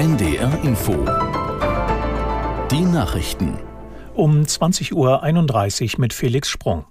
[0.00, 0.94] NDR Info.
[2.70, 3.58] Die Nachrichten.
[4.14, 6.86] Um 20.31 Uhr mit Felix Sprung.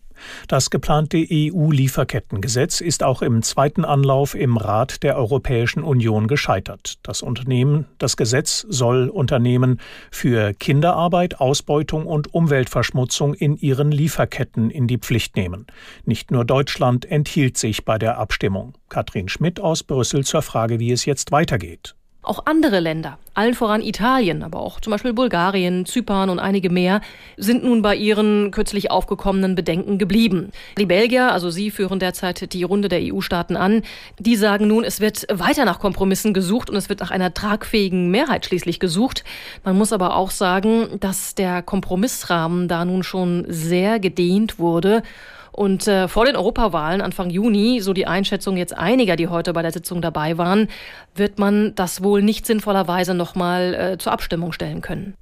[0.48, 7.00] Das geplante EU-Lieferkettengesetz ist auch im zweiten Anlauf im Rat der Europäischen Union gescheitert.
[7.02, 9.80] Das Unternehmen, das Gesetz soll Unternehmen
[10.12, 15.66] für Kinderarbeit, Ausbeutung und Umweltverschmutzung in ihren Lieferketten in die Pflicht nehmen.
[16.06, 18.78] Nicht nur Deutschland enthielt sich bei der Abstimmung.
[18.88, 21.96] Katrin Schmidt aus Brüssel zur Frage, wie es jetzt weitergeht.
[22.22, 27.00] Auch andere Länder, allen voran Italien, aber auch zum Beispiel Bulgarien, Zypern und einige mehr,
[27.38, 30.52] sind nun bei ihren kürzlich aufgekommenen Bedenken geblieben.
[30.78, 33.84] Die Belgier, also sie, führen derzeit die Runde der EU-Staaten an.
[34.20, 38.12] Die sagen nun, es wird weiter nach Kompromissen gesucht und es wird nach einer tragfähigen
[38.12, 39.24] Mehrheit schließlich gesucht.
[39.64, 45.04] Man muss aber auch sagen, dass der Kompromissrahmen da nun schon sehr gedehnt wurde.
[45.52, 49.62] Und äh, vor den Europawahlen Anfang Juni, so die Einschätzung jetzt einiger, die heute bei
[49.62, 50.68] der Sitzung dabei waren,
[51.16, 55.16] wird man das wohl nicht sinnvollerweise nochmal äh, zur Abstimmung stellen können.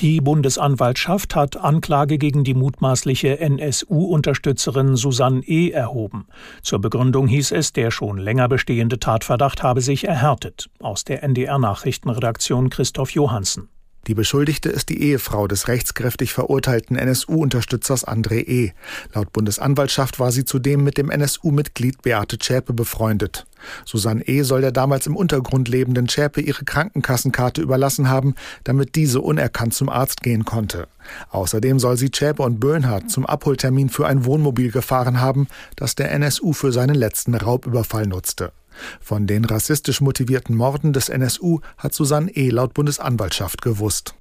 [0.00, 5.70] Die Bundesanwaltschaft hat Anklage gegen die mutmaßliche NSU-Unterstützerin Susanne E.
[5.70, 6.26] erhoben.
[6.62, 10.68] Zur Begründung hieß es, der schon länger bestehende Tatverdacht habe sich erhärtet.
[10.80, 13.68] Aus der NDR-Nachrichtenredaktion Christoph Johansen.
[14.06, 18.72] Die Beschuldigte ist die Ehefrau des rechtskräftig verurteilten NSU-Unterstützers André E.
[19.12, 23.46] Laut Bundesanwaltschaft war sie zudem mit dem NSU-Mitglied Beate Zschäpe befreundet.
[23.84, 24.42] Susanne E.
[24.42, 29.88] soll der damals im Untergrund lebenden Zschäpe ihre Krankenkassenkarte überlassen haben, damit diese unerkannt zum
[29.88, 30.86] Arzt gehen konnte.
[31.30, 36.12] Außerdem soll sie Zschäpe und Böhnhardt zum Abholtermin für ein Wohnmobil gefahren haben, das der
[36.12, 38.52] NSU für seinen letzten Raubüberfall nutzte.
[39.00, 42.50] Von den rassistisch motivierten Morden des NSU hat Susanne E.
[42.50, 44.14] laut Bundesanwaltschaft gewusst.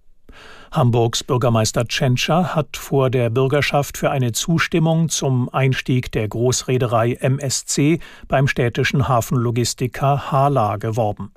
[0.76, 8.00] Hamburgs Bürgermeister Tschentscher hat vor der Bürgerschaft für eine Zustimmung zum Einstieg der Großreederei MSC
[8.28, 11.32] beim städtischen Hafenlogistiker Hala geworben.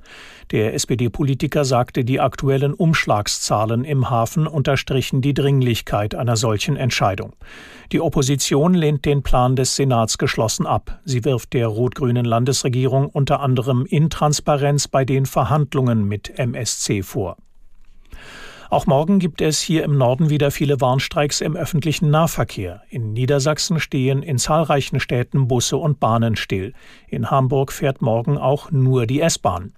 [0.51, 7.35] Der SPD-Politiker sagte, die aktuellen Umschlagszahlen im Hafen unterstrichen die Dringlichkeit einer solchen Entscheidung.
[7.93, 10.99] Die Opposition lehnt den Plan des Senats geschlossen ab.
[11.05, 17.37] Sie wirft der rot-grünen Landesregierung unter anderem Intransparenz bei den Verhandlungen mit MSC vor.
[18.71, 22.83] Auch morgen gibt es hier im Norden wieder viele Warnstreiks im öffentlichen Nahverkehr.
[22.91, 26.75] In Niedersachsen stehen in zahlreichen Städten Busse und Bahnen still.
[27.09, 29.73] In Hamburg fährt morgen auch nur die S-Bahn.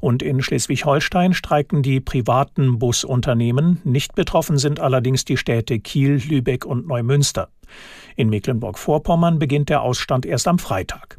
[0.00, 3.82] Und in Schleswig-Holstein streiken die privaten Busunternehmen.
[3.84, 7.50] Nicht betroffen sind allerdings die Städte Kiel, Lübeck und Neumünster.
[8.16, 11.18] In Mecklenburg-Vorpommern beginnt der Ausstand erst am Freitag.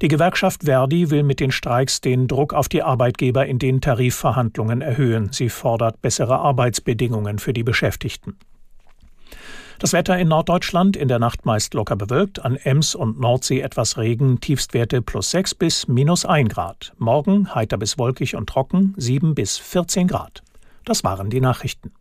[0.00, 4.80] Die Gewerkschaft Verdi will mit den Streiks den Druck auf die Arbeitgeber in den Tarifverhandlungen
[4.80, 5.30] erhöhen.
[5.32, 8.36] Sie fordert bessere Arbeitsbedingungen für die Beschäftigten.
[9.78, 13.96] Das Wetter in Norddeutschland in der Nacht meist locker bewölkt, an Ems und Nordsee etwas
[13.96, 16.92] Regen, Tiefstwerte plus 6 bis minus 1 Grad.
[16.98, 20.42] Morgen heiter bis wolkig und trocken, 7 bis 14 Grad.
[20.84, 21.92] Das waren die Nachrichten.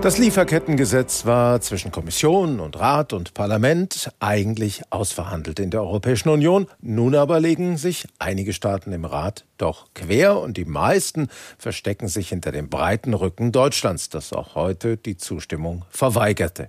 [0.00, 6.68] Das Lieferkettengesetz war zwischen Kommission und Rat und Parlament eigentlich ausverhandelt in der Europäischen Union.
[6.80, 11.28] Nun aber legen sich einige Staaten im Rat doch quer und die meisten
[11.58, 16.68] verstecken sich hinter dem breiten Rücken Deutschlands, das auch heute die Zustimmung verweigerte.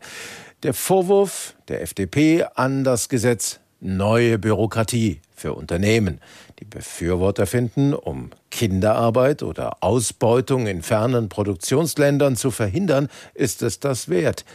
[0.63, 6.19] Der Vorwurf der FDP an das Gesetz neue Bürokratie für Unternehmen.
[6.59, 14.09] Die Befürworter finden, um Kinderarbeit oder Ausbeutung in fernen Produktionsländern zu verhindern, ist es das
[14.09, 14.45] wert.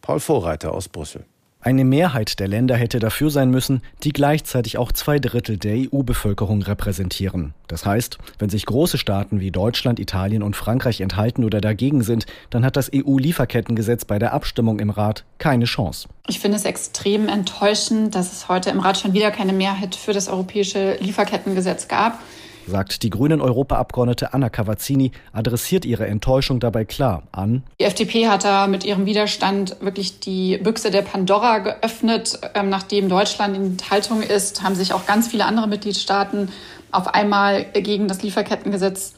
[0.00, 1.24] Paul Vorreiter aus Brüssel.
[1.62, 6.62] Eine Mehrheit der Länder hätte dafür sein müssen, die gleichzeitig auch zwei Drittel der EU-Bevölkerung
[6.62, 7.52] repräsentieren.
[7.68, 12.24] Das heißt, wenn sich große Staaten wie Deutschland, Italien und Frankreich enthalten oder dagegen sind,
[12.48, 16.08] dann hat das EU-Lieferkettengesetz bei der Abstimmung im Rat keine Chance.
[16.28, 20.14] Ich finde es extrem enttäuschend, dass es heute im Rat schon wieder keine Mehrheit für
[20.14, 22.20] das europäische Lieferkettengesetz gab
[22.70, 27.62] sagt die grünen Europaabgeordnete Anna Cavazzini, adressiert ihre Enttäuschung dabei klar an.
[27.78, 32.40] Die FDP hat da mit ihrem Widerstand wirklich die Büchse der Pandora geöffnet.
[32.54, 36.48] Ähm, nachdem Deutschland in Haltung ist, haben sich auch ganz viele andere Mitgliedstaaten
[36.92, 39.14] auf einmal gegen das Lieferkettengesetz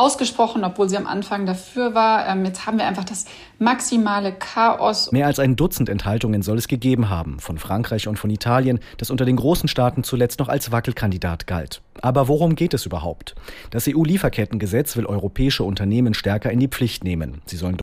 [0.00, 2.26] ausgesprochen, obwohl sie am Anfang dafür war.
[2.26, 3.26] Ähm, jetzt haben wir einfach das
[3.58, 5.12] maximale Chaos.
[5.12, 9.10] Mehr als ein Dutzend Enthaltungen soll es gegeben haben, von Frankreich und von Italien, das
[9.10, 11.82] unter den großen Staaten zuletzt noch als Wackelkandidat galt.
[12.00, 13.34] Aber worum geht es überhaupt?
[13.70, 17.42] Das EU-Lieferkettengesetz will europäische Unternehmen stärker in die Pflicht nehmen.
[17.44, 17.76] Sie sollen